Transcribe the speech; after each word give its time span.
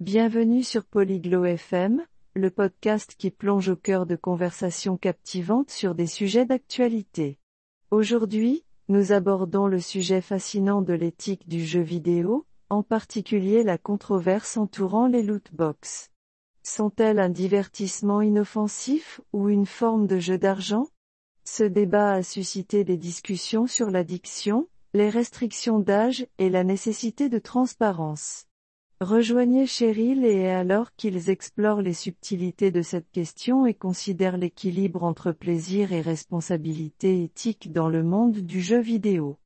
Bienvenue 0.00 0.62
sur 0.62 0.84
Polyglot 0.84 1.46
FM, 1.46 2.04
le 2.34 2.50
podcast 2.50 3.14
qui 3.16 3.30
plonge 3.30 3.70
au 3.70 3.76
cœur 3.76 4.04
de 4.04 4.14
conversations 4.14 4.98
captivantes 4.98 5.70
sur 5.70 5.94
des 5.94 6.06
sujets 6.06 6.44
d'actualité. 6.44 7.38
Aujourd'hui, 7.90 8.66
nous 8.88 9.12
abordons 9.12 9.66
le 9.66 9.80
sujet 9.80 10.20
fascinant 10.20 10.82
de 10.82 10.92
l'éthique 10.92 11.48
du 11.48 11.64
jeu 11.64 11.80
vidéo, 11.80 12.44
en 12.68 12.82
particulier 12.82 13.62
la 13.62 13.78
controverse 13.78 14.58
entourant 14.58 15.06
les 15.06 15.22
loot 15.22 15.48
box. 15.54 16.10
Sont-elles 16.62 17.18
un 17.18 17.30
divertissement 17.30 18.20
inoffensif 18.20 19.22
ou 19.32 19.48
une 19.48 19.64
forme 19.64 20.06
de 20.06 20.18
jeu 20.18 20.36
d'argent? 20.36 20.88
Ce 21.44 21.64
débat 21.64 22.12
a 22.12 22.22
suscité 22.22 22.84
des 22.84 22.98
discussions 22.98 23.66
sur 23.66 23.90
l'addiction, 23.90 24.68
les 24.92 25.08
restrictions 25.08 25.78
d'âge 25.78 26.26
et 26.36 26.50
la 26.50 26.64
nécessité 26.64 27.30
de 27.30 27.38
transparence. 27.38 28.45
Rejoignez 29.00 29.66
Cheryl 29.66 30.24
et 30.24 30.48
alors 30.48 30.94
qu'ils 30.96 31.28
explorent 31.28 31.82
les 31.82 31.92
subtilités 31.92 32.70
de 32.70 32.80
cette 32.80 33.10
question 33.10 33.66
et 33.66 33.74
considèrent 33.74 34.38
l'équilibre 34.38 35.04
entre 35.04 35.32
plaisir 35.32 35.92
et 35.92 36.00
responsabilité 36.00 37.22
éthique 37.22 37.72
dans 37.72 37.90
le 37.90 38.02
monde 38.02 38.38
du 38.38 38.62
jeu 38.62 38.80
vidéo. 38.80 39.38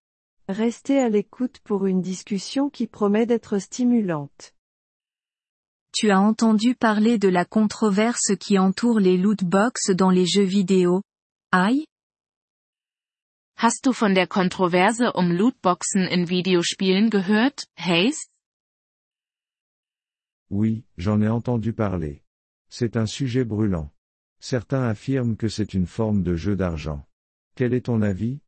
Restez 0.49 1.01
à 1.01 1.09
l'écoute 1.09 1.59
pour 1.65 1.87
une 1.87 2.01
discussion 2.01 2.71
qui 2.71 2.87
promet 2.87 3.27
d'être 3.27 3.59
stimulante. 3.59 4.55
Tu 5.93 6.13
as 6.13 6.21
entendu 6.21 6.77
parler 6.77 7.19
de 7.19 7.29
la 7.29 7.45
controverse 7.45 8.37
qui 8.39 8.57
entoure 8.57 9.01
les 9.01 9.17
loot 9.17 9.43
box 9.43 9.91
dans 9.91 10.11
les 10.11 10.27
jeux 10.27 10.45
vidéo? 10.45 11.03
Aïe? 11.51 11.87
Hast 13.57 13.85
du 13.85 13.93
von 13.93 14.15
der 14.15 14.29
Kontroverse 14.29 15.03
um 15.17 15.33
Lootboxen 15.33 16.07
in 16.09 16.25
Videospielen 16.25 17.11
gehört, 17.11 17.67
Hayes? 17.77 18.30
Oui, 20.51 20.85
j'en 20.97 21.21
ai 21.23 21.29
entendu 21.29 21.73
parler. 21.73 22.23
C'est 22.69 22.97
un 22.97 23.07
sujet 23.07 23.45
brûlant. 23.45 23.91
Certains 24.41 24.83
affirment 24.83 25.37
que 25.37 25.49
c'est 25.49 25.74
une 25.74 25.87
forme 25.87 26.23
de 26.23 26.35
jeu 26.35 26.57
d'argent. 26.57 27.07
Quel 27.55 27.73
est 27.73 27.87
ton 27.87 28.02
avis? 28.02 28.41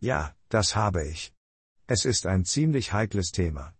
Ja, 0.00 0.34
das 0.48 0.74
habe 0.74 1.06
ich. 1.06 1.32
Es 1.86 2.04
ist 2.04 2.26
ein 2.26 2.44
ziemlich 2.44 2.92
heikles 2.92 3.30
Thema. 3.30 3.74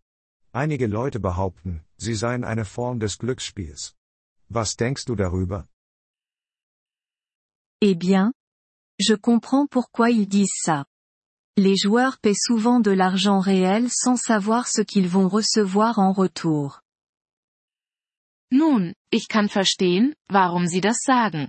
Einige 0.53 0.87
Leute 0.87 1.21
behaupten, 1.21 1.85
sie 1.97 2.15
seien 2.15 2.45
eine 2.45 2.65
Form 2.65 2.99
des 2.99 3.19
Glücksspiels. 3.19 3.95
Was 4.49 4.77
denkst 4.77 5.05
du 5.07 5.15
darüber? 5.15 5.67
Eh 7.81 7.95
bien, 7.95 8.33
je 8.99 9.15
comprends 9.15 9.67
pourquoi 9.67 10.11
ils 10.11 10.29
disent 10.29 10.61
ça. 10.63 10.85
Les 11.57 11.77
joueurs 11.77 12.19
paient 12.19 12.35
souvent 12.37 12.81
de 12.81 12.91
l'argent 12.91 13.41
réel 13.41 13.89
sans 13.91 14.17
savoir 14.17 14.69
ce 14.69 14.83
qu'ils 14.83 15.09
vont 15.09 15.29
recevoir 15.29 15.99
en 15.99 16.13
retour. 16.13 16.83
Nun, 18.51 18.95
ich 19.11 19.29
kann 19.29 19.49
verstehen, 19.49 20.15
warum 20.29 20.67
sie 20.67 20.81
das 20.81 20.99
sagen. 21.03 21.49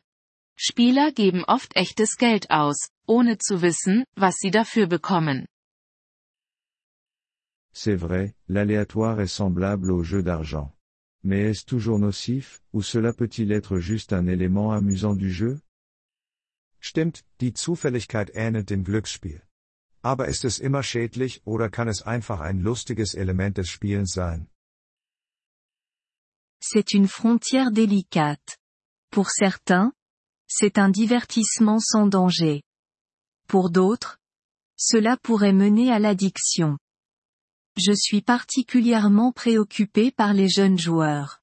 Spieler 0.56 1.12
geben 1.12 1.44
oft 1.46 1.76
echtes 1.76 2.18
Geld 2.18 2.52
aus, 2.52 2.90
ohne 3.08 3.40
zu 3.40 3.62
wissen, 3.62 4.06
was 4.16 4.36
sie 4.38 4.52
dafür 4.52 4.88
bekommen. 4.88 5.48
C'est 7.74 7.96
vrai, 7.96 8.36
l'aléatoire 8.48 9.22
est 9.22 9.34
semblable 9.34 9.92
au 9.92 10.04
jeu 10.04 10.22
d'argent. 10.22 10.72
Mais 11.24 11.50
est-ce 11.50 11.66
toujours 11.66 12.00
nocif, 12.00 12.62
ou 12.74 12.82
cela 12.84 13.14
peut-il 13.14 13.52
être 13.52 13.80
juste 13.80 14.14
un 14.14 14.28
élément 14.28 14.72
amusant 14.72 15.16
du 15.16 15.32
jeu? 15.32 15.60
Stimmt, 16.80 17.24
die 17.40 17.54
Zufälligkeit 17.54 18.32
ähnelt 18.34 18.70
dem 18.70 18.84
Glücksspiel. 18.84 19.42
Aber 20.04 20.28
ist 20.28 20.46
es 20.46 20.60
immer 20.60 20.84
schädlich 20.84 21.42
oder 21.46 21.70
kann 21.70 21.88
es 21.88 22.02
einfach 22.02 22.40
ein 22.42 22.60
lustiges 22.60 23.14
Element 23.14 23.58
des 23.58 23.70
Spielens 23.70 24.14
sein? 24.14 24.51
C'est 26.62 26.94
une 26.94 27.08
frontière 27.08 27.72
délicate. 27.72 28.58
Pour 29.10 29.32
certains, 29.32 29.92
c'est 30.48 30.78
un 30.78 30.90
divertissement 30.90 31.80
sans 31.80 32.06
danger. 32.06 32.62
Pour 33.48 33.72
d'autres, 33.72 34.20
cela 34.78 35.18
pourrait 35.18 35.54
mener 35.54 35.92
à 35.92 36.00
l'addiction. 36.00 36.78
Je 37.78 37.94
suis 37.94 38.22
particulièrement 38.22 39.32
préoccupé 39.32 40.12
par 40.12 40.34
les 40.34 40.50
jeunes 40.50 40.78
joueurs. 40.78 41.40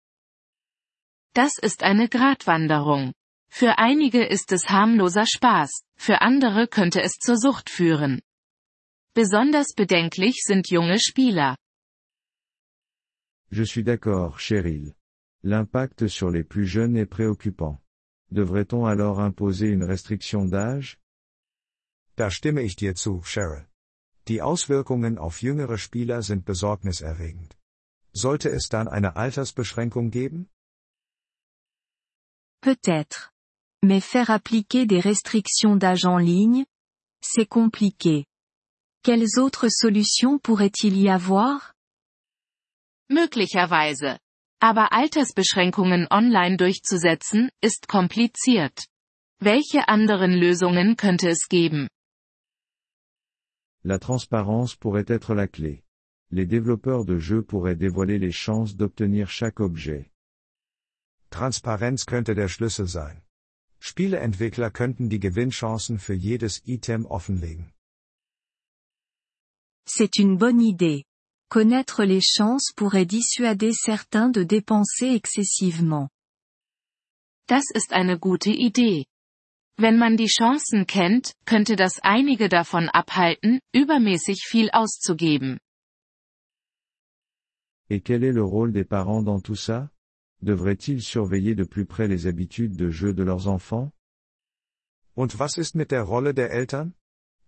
Das 1.35 1.59
ist 1.63 1.83
eine 1.83 2.09
Gratwanderung. 2.09 3.13
Für 3.51 3.79
einige 3.79 4.25
ist 4.25 4.53
es 4.53 4.69
harmloser 4.69 5.27
Spaß, 5.27 5.71
für 5.97 6.21
andere 6.21 6.69
könnte 6.69 7.01
es 7.03 7.19
zur 7.19 7.37
Sucht 7.37 7.71
führen. 7.71 8.21
Besonders 9.15 9.75
bedenklich 9.75 10.43
sind 10.45 10.71
junge 10.71 10.99
Spieler. 11.01 11.57
Je 13.51 13.65
suis 13.65 13.85
d'accord, 13.85 14.39
Cheryl. 14.39 14.95
L'impact 15.45 16.09
sur 16.09 16.31
les 16.31 16.43
plus 16.43 16.67
jeunes 16.67 16.97
est 16.97 17.07
préoccupant. 17.07 17.81
Devrait-on 18.31 18.87
alors 18.87 19.21
imposer 19.21 19.69
une 19.69 19.85
restriction 19.85 20.45
d'âge? 20.45 20.99
Da 22.17 22.31
stimme 22.31 22.63
ich 22.63 22.75
dir 22.77 22.95
zu, 22.95 23.23
Cheryl. 23.23 23.67
Die 24.27 24.43
Auswirkungen 24.43 25.17
auf 25.17 25.41
jüngere 25.41 25.79
Spieler 25.79 26.23
sind 26.23 26.45
besorgniserregend. 26.45 27.57
Sollte 28.13 28.51
es 28.51 28.69
dann 28.69 28.89
eine 28.89 29.17
Altersbeschränkung 29.17 30.11
geben? 30.11 30.51
Peut-être. 32.61 33.31
Mais 33.83 34.01
faire 34.01 34.31
appliquer 34.31 34.87
des 34.87 35.01
restrictions 35.05 35.77
d'âge 35.77 36.05
en 36.05 36.19
ligne, 36.19 36.67
c'est 37.23 37.47
compliqué. 37.47 38.27
Quelles 39.05 39.39
autres 39.39 39.69
solutions 39.71 40.39
pourrait-il 40.41 40.99
y 40.99 41.09
avoir? 41.09 41.75
Möglicherweise. 43.09 44.19
Aber 44.61 44.93
Altersbeschränkungen 44.93 46.09
online 46.11 46.57
durchzusetzen, 46.57 47.51
ist 47.61 47.87
kompliziert. 47.87 48.87
Welche 49.41 49.89
anderen 49.89 50.33
Lösungen 50.33 50.97
könnte 50.97 51.29
es 51.29 51.49
geben? 51.49 51.89
La 53.85 53.99
transparence 53.99 54.77
pourrait 54.77 55.09
être 55.11 55.35
la 55.35 55.47
clé. 55.47 55.85
Les 56.31 56.47
développeurs 56.47 57.05
de 57.05 57.19
jeux 57.19 57.43
pourraient 57.43 57.79
dévoiler 57.79 58.19
les 58.19 58.33
chances 58.33 58.77
d'obtenir 58.77 59.31
chaque 59.31 59.61
objet. 59.61 60.11
Transparenz 61.31 62.05
könnte 62.05 62.35
der 62.35 62.49
Schlüssel 62.49 62.87
sein. 62.87 63.23
Spieleentwickler 63.79 64.71
könnten 64.71 65.09
die 65.09 65.21
Gewinnchancen 65.21 65.99
für 65.99 66.15
jedes 66.15 66.67
Item 66.67 67.07
offenlegen. 67.07 67.73
C'est 69.87 70.19
une 70.19 70.37
bonne 70.37 70.61
idée. 70.61 71.05
Connaître 71.51 72.05
les 72.05 72.21
chances 72.21 72.73
pourrait 72.77 73.07
dissuader 73.07 73.73
certains 73.73 74.29
de 74.29 74.43
dépenser 74.43 75.15
excessivement. 75.15 76.11
Das 77.49 77.65
ist 77.75 77.95
eine 77.95 78.19
gute 78.19 78.51
Idee. 78.51 79.07
Wenn 79.79 79.97
man 79.97 80.19
die 80.19 80.29
Chancen 80.29 80.87
kennt, 80.87 81.33
könnte 81.47 81.77
das 81.77 82.01
einige 82.03 82.51
davon 82.51 82.91
abhalten, 82.91 83.61
übermäßig 83.73 84.45
viel 84.45 84.69
auszugeben. 84.73 85.59
Et 87.89 88.05
quel 88.05 88.25
est 88.25 88.35
le 88.35 88.45
rôle 88.45 88.73
des 88.73 88.85
parents 88.85 89.23
dans 89.23 89.41
tout 89.41 89.57
ça? 89.57 89.89
Devraient-ils 90.43 91.03
surveiller 91.03 91.55
de 91.55 91.65
plus 91.65 91.87
près 91.87 92.09
les 92.09 92.27
habitudes 92.27 92.77
de 92.77 92.91
jeu 92.91 93.15
de 93.15 93.23
leurs 93.23 93.47
enfants? 93.47 93.91
Und 95.15 95.39
was 95.39 95.57
ist 95.57 95.75
mit 95.75 95.91
der 95.91 96.03
Rolle 96.03 96.35
der 96.35 96.51
Eltern? 96.51 96.93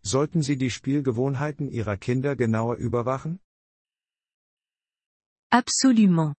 Sollten 0.03 0.41
sie 0.41 0.57
die 0.57 0.71
Spielgewohnheiten 0.71 1.69
ihrer 1.69 1.99
Kinder 1.99 2.35
genauer 2.35 2.77
überwachen? 2.77 3.41
Absolument. 5.51 6.35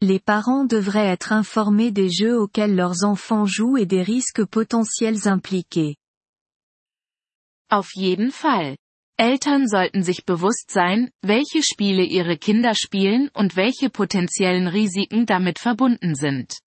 Les 0.00 0.18
parents 0.18 0.64
devraient 0.64 1.06
être 1.06 1.32
informés 1.32 1.92
des 1.92 2.10
jeux 2.10 2.38
auxquels 2.38 2.74
leurs 2.74 3.04
enfants 3.04 3.46
jouent 3.46 3.76
et 3.76 3.86
des 3.86 4.02
risques 4.02 4.44
potentiels 4.44 5.28
impliqués. 5.28 5.96
Auf 7.70 7.94
jeden 7.94 8.30
Fall. 8.30 8.76
Eltern 9.18 9.68
sollten 9.68 10.02
sich 10.02 10.24
bewusst 10.24 10.70
sein, 10.70 11.10
welche 11.22 11.62
Spiele 11.62 12.04
ihre 12.04 12.36
Kinder 12.36 12.74
spielen 12.74 13.30
und 13.34 13.56
welche 13.56 13.90
potenziellen 13.90 14.66
Risiken 14.66 15.26
damit 15.26 15.58
verbunden 15.58 16.14
sind. 16.14 16.58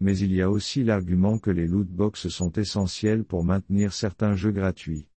Mais 0.00 0.20
il 0.20 0.32
y 0.32 0.42
a 0.42 0.48
aussi 0.48 0.84
l'argument 0.84 1.38
que 1.40 1.50
les 1.50 1.66
lootbox 1.66 2.28
sont 2.28 2.52
essentiels 2.56 3.24
pour 3.24 3.44
maintenir 3.44 3.92
certains 3.92 4.36
jeux 4.36 4.52
gratuits. 4.52 5.08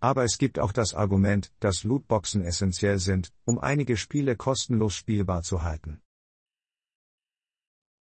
Aber 0.00 0.24
es 0.24 0.38
gibt 0.38 0.58
auch 0.58 0.72
das 0.72 0.94
Argument, 0.94 1.50
dass 1.60 1.84
Lootboxen 1.84 2.42
essentiell 2.42 2.98
sind, 2.98 3.32
um 3.44 3.58
einige 3.58 3.96
Spiele 3.96 4.36
kostenlos 4.36 4.94
spielbar 4.94 5.42
zu 5.42 5.62
halten. 5.62 6.00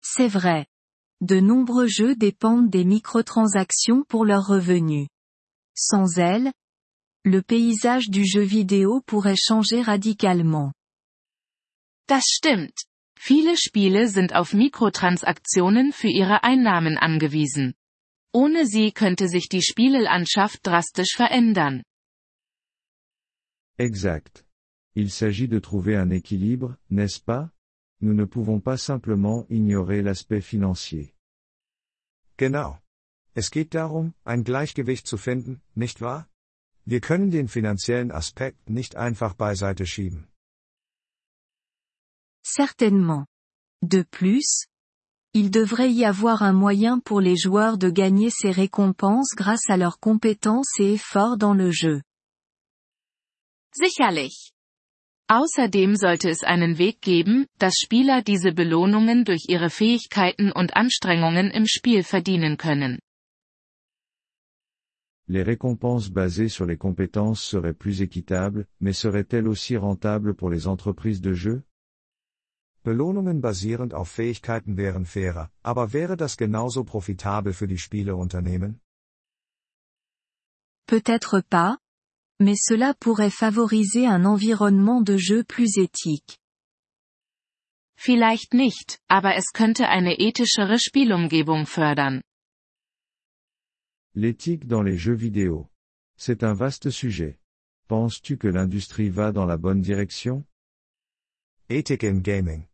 C'est 0.03 0.33
vrai. 0.33 0.67
De 1.21 1.41
nombreux 1.41 1.89
jeux 1.89 2.15
dépendent 2.15 2.71
des 2.71 2.85
microtransactions 2.85 4.05
pour 4.07 4.25
leurs 4.25 4.47
revenus. 4.49 5.09
Sans 5.75 6.19
elles, 6.19 6.53
le 7.25 7.43
paysage 7.43 8.09
du 8.09 8.25
jeu 8.25 8.45
vidéo 8.45 9.01
pourrait 9.07 9.37
changer 9.37 9.83
radicalement. 9.83 10.73
Das 12.07 12.25
stimmt. 12.27 12.87
Viele 13.19 13.57
Spiele 13.57 14.09
sind 14.09 14.35
auf 14.35 14.53
Mikrotransaktionen 14.53 15.93
für 15.93 16.09
ihre 16.09 16.45
Einnahmen 16.45 16.99
angewiesen. 16.99 17.75
Ohne 18.33 18.67
sie 18.67 18.93
könnte 18.93 19.29
sich 19.29 19.49
die 19.49 19.63
Spielelandschaft 19.63 20.61
drastisch 20.67 21.15
verändern. 21.17 21.83
Exact. 23.79 24.45
Il 24.95 25.11
s'agit 25.11 25.49
de 25.49 25.61
trouver 25.61 25.97
un 25.97 26.11
équilibre, 26.11 26.77
n'est-ce 26.89 27.21
pas 27.21 27.51
Nous 28.01 28.15
ne 28.15 28.25
pouvons 28.27 28.61
pas 28.61 28.79
simplement 28.79 29.47
ignorer 29.49 30.03
l'aspect 30.03 30.43
financier. 30.43 31.15
Genau. 32.37 32.79
Es 33.35 33.51
geht 33.51 33.75
darum, 33.75 34.15
ein 34.25 34.45
Gleichgewicht 34.45 35.07
zu 35.07 35.19
finden, 35.19 35.63
nicht 35.75 36.01
wahr? 36.01 36.29
Wir 36.87 37.01
können 37.01 37.31
den 37.31 37.49
finanziellen 37.49 38.13
Aspekt 38.13 38.71
nicht 38.71 38.97
einfach 38.97 39.35
beiseite 39.35 39.87
schieben. 39.87 40.29
Certainement. 42.43 43.27
De 43.83 44.05
plus, 44.05 44.67
il 45.37 45.51
devrait 45.51 45.93
y 45.93 46.07
avoir 46.07 46.43
un 46.43 46.55
moyen 46.55 46.99
pour 46.99 47.21
les 47.21 47.37
joueurs 47.37 47.77
de 47.77 47.91
gagner 47.91 48.31
ces 48.31 48.51
récompenses 48.51 49.35
grâce 49.37 49.69
à 49.69 49.77
leurs 49.77 50.01
compétences 50.01 50.81
et 50.81 50.95
efforts 50.95 51.37
dans 51.37 51.53
le 51.53 51.71
jeu. 51.71 52.01
Sicherlich. 53.75 54.53
Außerdem 55.29 55.97
sollte 55.97 56.31
es 56.31 56.43
einen 56.43 56.79
Weg 56.79 57.03
geben, 57.03 57.45
dass 57.59 57.75
Spieler 57.77 58.23
diese 58.23 58.53
Belohnungen 58.53 59.25
durch 59.25 59.45
ihre 59.49 59.69
Fähigkeiten 59.69 60.53
und 60.53 60.75
Anstrengungen 60.75 61.51
im 61.51 61.67
Spiel 61.67 62.03
verdienen 62.03 62.57
können. 62.57 62.99
Les 65.29 65.43
récompenses 65.43 66.09
basées 66.09 66.49
sur 66.49 66.65
les 66.65 66.79
compétences 66.79 67.43
seraient 67.43 67.75
plus 67.75 68.01
équitables, 68.01 68.67
mais 68.81 68.95
seraient-elles 68.95 69.49
aussi 69.49 69.77
rentables 69.77 70.35
pour 70.35 70.49
les 70.49 70.67
entreprises 70.67 71.21
de 71.21 71.35
jeu? 71.35 71.66
Belohnungen 72.87 73.41
basierend 73.41 73.95
auf 73.95 74.09
Fähigkeiten 74.09 74.77
wären 74.77 75.07
fairer, 75.07 75.51
aber 75.65 75.93
wäre 75.93 76.17
das 76.17 76.37
genauso 76.37 76.85
profitabel 76.85 77.53
für 77.53 77.67
die 77.67 77.79
Spieleunternehmen? 77.79 78.81
Peut-être 80.87 81.43
pas, 81.51 81.79
mais 82.39 82.61
cela 82.63 82.95
pourrait 82.95 83.33
favoriser 83.33 84.09
un 84.15 84.25
environnement 84.25 85.03
de 85.03 85.17
jeu 85.19 85.43
plus 85.43 85.77
éthique. 85.77 86.39
Vielleicht 87.97 88.55
nicht, 88.55 89.01
aber 89.09 89.35
es 89.35 89.53
könnte 89.53 89.89
eine 89.89 90.21
ethischere 90.21 90.79
Spielumgebung 90.79 91.67
fördern. 91.67 92.23
L'éthique 94.15 94.69
dans 94.69 94.85
les 94.85 94.97
jeux 94.97 95.19
vidéo. 95.19 95.69
C'est 96.17 96.45
un 96.45 96.55
vaste 96.55 96.91
sujet. 96.91 97.41
Penses-tu 97.89 98.39
que 98.39 98.47
l'industrie 98.47 99.11
va 99.11 99.33
dans 99.33 99.45
la 99.45 99.57
bonne 99.57 99.83
direction 99.83 100.45
Ethik 101.69 102.05
im 102.05 102.23
Gaming. 102.23 102.69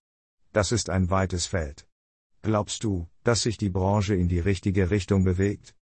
Das 0.52 0.72
ist 0.72 0.90
ein 0.90 1.10
weites 1.10 1.46
Feld. 1.46 1.86
Glaubst 2.42 2.84
du, 2.84 3.08
dass 3.24 3.42
sich 3.42 3.56
die 3.56 3.70
Branche 3.70 4.14
in 4.14 4.28
die 4.28 4.40
richtige 4.40 4.90
Richtung 4.90 5.24
bewegt? 5.24 5.74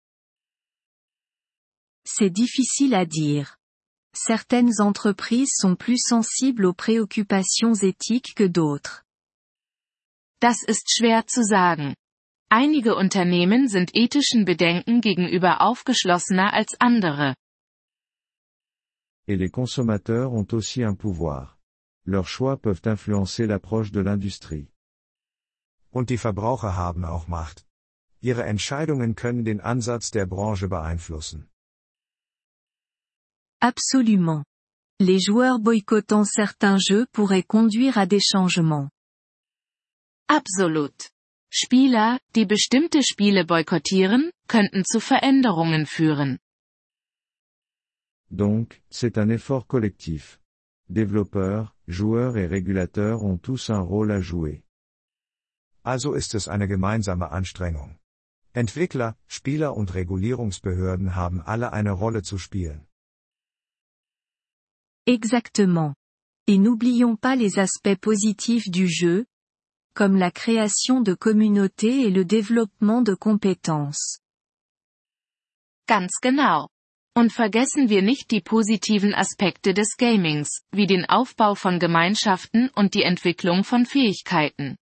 C'est 2.05 2.31
difficile 2.31 2.95
à 2.95 3.05
dire. 3.05 3.55
Certaines 4.13 4.79
entreprises 4.79 5.53
sont 5.55 5.77
plus 5.77 6.01
sensibles 6.03 6.65
aux 6.65 6.73
préoccupations 6.73 7.75
éthiques 7.83 8.35
que 8.35 8.47
d'autres. 8.47 9.03
Das 10.41 10.63
ist 10.63 10.91
schwer 10.91 11.27
zu 11.27 11.43
sagen. 11.43 11.95
Einige 12.49 12.95
Unternehmen 12.95 13.67
sind 13.67 13.91
ethischen 13.93 14.45
Bedenken 14.45 15.01
gegenüber 15.01 15.61
aufgeschlossener 15.61 16.53
als 16.53 16.75
andere. 16.79 17.35
Et 19.27 19.37
les 19.37 19.51
consommateurs 19.51 20.31
ont 20.31 20.51
aussi 20.53 20.83
un 20.83 20.95
pouvoir. 20.95 21.58
Leurs 22.13 22.27
choix 22.27 22.57
peuvent 22.57 22.81
influencer 22.85 23.45
l'approche 23.45 23.91
de 23.91 24.01
l'industrie. 24.01 24.67
Und 25.91 26.09
die 26.09 26.17
Verbraucher 26.17 26.75
haben 26.75 27.05
auch 27.05 27.27
Macht. 27.27 27.67
Ihre 28.19 28.43
Entscheidungen 28.45 29.13
können 29.13 29.45
den 29.45 29.61
Ansatz 29.61 30.09
der 30.09 30.25
Branche 30.25 30.67
beeinflussen. 30.67 31.49
Absolument. 33.61 34.43
Les 34.99 35.19
joueurs 35.19 35.59
boycottant 35.59 36.25
certains 36.25 36.79
jeux 36.79 37.05
pourraient 37.11 37.43
conduire 37.43 37.97
à 37.99 38.07
des 38.07 38.23
changements. 38.31 38.89
Absolut. 40.27 41.11
Spieler, 41.51 42.19
die 42.35 42.45
bestimmte 42.45 43.03
Spiele 43.03 43.45
boykottieren, 43.45 44.31
könnten 44.47 44.83
zu 44.83 44.99
Veränderungen 44.99 45.85
führen. 45.85 46.39
Donc, 48.31 48.81
c'est 48.89 49.19
un 49.19 49.29
effort 49.29 49.67
collectif. 49.67 50.39
Développeurs, 50.87 51.71
joueurs 51.89 52.37
et 52.37 52.45
régulateurs 52.45 53.23
ont 53.23 53.37
tous 53.37 53.69
un 53.69 53.81
rôle 53.81 54.11
à 54.11 54.21
jouer. 54.21 54.63
Also 55.83 56.13
ist 56.13 56.35
es 56.35 56.47
eine 56.47 56.67
gemeinsame 56.67 57.31
Anstrengung. 57.31 57.97
Entwickler, 58.53 59.15
Spieler 59.27 59.75
und 59.75 59.93
Regulierungsbehörden 59.93 61.15
haben 61.15 61.41
alle 61.41 61.73
eine 61.73 61.91
Rolle 61.91 62.21
zu 62.21 62.37
spielen. 62.37 62.85
Exactement. 65.05 65.95
Et 66.47 66.57
n'oublions 66.57 67.15
pas 67.15 67.35
les 67.35 67.57
aspects 67.57 67.99
positifs 67.99 68.69
du 68.69 68.87
jeu, 68.87 69.25
comme 69.95 70.15
la 70.15 70.31
création 70.31 71.01
de 71.01 71.13
communautés 71.15 72.01
et 72.05 72.11
le 72.11 72.25
développement 72.25 73.01
de 73.01 73.15
compétences. 73.15 74.19
Ganz 75.87 76.19
genau. 76.21 76.69
Und 77.19 77.33
vergessen 77.33 77.89
wir 77.89 78.01
nicht 78.01 78.31
die 78.31 78.39
positiven 78.39 79.13
Aspekte 79.13 79.73
des 79.73 79.97
Gamings, 79.97 80.49
wie 80.71 80.87
den 80.87 81.03
Aufbau 81.03 81.53
von 81.53 81.77
Gemeinschaften 81.77 82.69
und 82.79 82.93
die 82.93 83.03
Entwicklung 83.03 83.65
von 83.65 83.85
Fähigkeiten. 83.85 84.77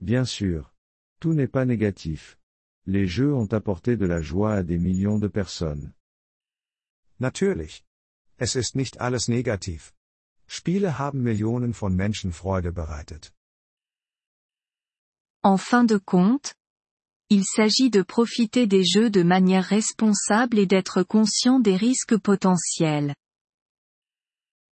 Bien 0.00 0.24
sûr. 0.24 0.72
Tout 1.20 1.34
n'est 1.34 1.52
pas 1.56 1.66
négatif. 1.66 2.38
Les 2.86 3.06
jeux 3.06 3.34
ont 3.34 3.52
apporté 3.52 3.98
de 3.98 4.06
la 4.06 4.22
joie 4.22 4.54
à 4.54 4.62
des 4.62 4.78
millions 4.78 5.20
de 5.20 5.28
personnes. 5.28 5.92
Natürlich. 7.18 7.84
Es 8.38 8.56
ist 8.56 8.74
nicht 8.74 8.98
alles 8.98 9.28
negativ. 9.28 9.92
Spiele 10.46 10.98
haben 10.98 11.22
Millionen 11.22 11.74
von 11.74 11.94
Menschen 11.94 12.32
Freude 12.32 12.72
bereitet. 12.72 13.34
En 15.42 15.58
fin 15.58 15.86
de 15.86 16.00
compte, 16.00 16.54
il 17.28 17.44
s'agit 17.44 17.90
de 17.90 18.02
profiter 18.02 18.66
des 18.66 18.84
jeux 18.84 19.10
de 19.10 19.22
manière 19.22 19.64
responsable 19.64 20.58
et 20.58 20.66
d'être 20.66 21.02
conscient 21.02 21.58
des 21.58 21.76
risques 21.76 22.16
potentiels. 22.18 23.14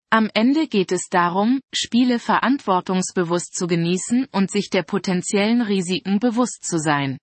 Am 0.10 0.30
Ende 0.34 0.68
geht 0.70 0.94
es 0.94 1.10
darum, 1.10 1.60
Spiele 1.74 2.18
verantwortungsbewusst 2.18 3.54
zu 3.54 3.68
genießen 3.68 4.28
und 4.32 4.50
sich 4.50 4.70
der 4.70 4.84
potenziellen 4.84 5.62
Risiken 5.62 6.20
bewusst 6.20 6.64
zu 6.64 6.80
sein. 6.80 7.18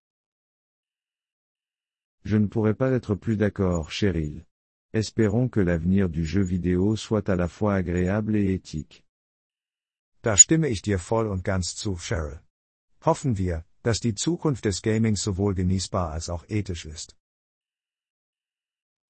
Je 2.25 2.37
ne 2.37 2.47
pourrais 2.47 2.75
pas 2.75 2.93
être 2.93 3.15
plus 3.15 3.37
d'accord, 3.39 3.91
Cheryl. 3.91 4.45
Espérons 4.93 5.49
que 5.49 5.61
l'avenir 5.61 6.11
du 6.11 6.25
jeu 6.27 6.43
vidéo 6.43 6.97
soit 6.97 7.29
à 7.31 7.37
la 7.37 7.49
fois 7.49 7.75
agréable 7.75 8.37
et 8.37 8.53
éthique. 8.53 9.03
Da 10.23 10.37
stimme 10.37 10.69
ich 10.69 10.83
dir 10.83 10.99
voll 10.99 11.27
und 11.27 11.43
ganz 11.43 11.75
zu, 11.75 11.97
Cheryl. 11.97 12.41
Hoffen 13.05 13.39
wir, 13.39 13.65
dass 13.85 14.01
die 14.01 14.15
Zukunft 14.15 14.65
des 14.65 14.83
Gamings 14.83 15.23
sowohl 15.23 15.55
genießbar 15.55 16.11
als 16.11 16.29
auch 16.29 16.45
ethisch 16.49 16.87
ist. 16.87 17.15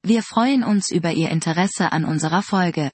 Wir 0.03 0.23
freuen 0.23 0.63
uns 0.63 0.91
über 0.91 1.13
Ihr 1.13 1.31
Interesse 1.31 1.93
an 1.93 2.05
unserer 2.05 2.43
Folge. 2.43 2.91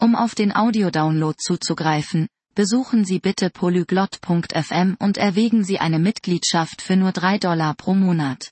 Um 0.00 0.16
auf 0.16 0.34
den 0.34 0.52
Audiodownload 0.52 1.36
zuzugreifen, 1.38 2.26
besuchen 2.54 3.04
Sie 3.04 3.20
bitte 3.20 3.50
polyglot.fm 3.50 4.96
und 4.98 5.18
erwägen 5.18 5.62
Sie 5.62 5.78
eine 5.78 6.00
Mitgliedschaft 6.00 6.82
für 6.82 6.96
nur 6.96 7.12
3 7.12 7.38
Dollar 7.38 7.74
pro 7.74 7.94
Monat. 7.94 8.50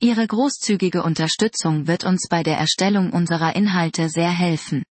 Ihre 0.00 0.26
großzügige 0.26 1.02
Unterstützung 1.02 1.86
wird 1.86 2.04
uns 2.04 2.28
bei 2.30 2.42
der 2.42 2.56
Erstellung 2.56 3.12
unserer 3.12 3.54
Inhalte 3.54 4.08
sehr 4.08 4.30
helfen. 4.30 4.82